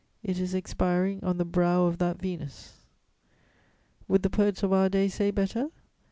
it 0.23 0.39
is 0.39 0.55
expiring 0.55 1.23
on 1.23 1.37
the 1.37 1.45
brow 1.45 1.83
of 1.85 1.99
that 1.99 2.17
Venus." 2.17 2.79
Would 4.07 4.23
the 4.23 4.31
poets 4.31 4.63
of 4.63 4.73
our 4.73 4.89
day 4.89 5.07
say 5.07 5.29
better? 5.29 5.69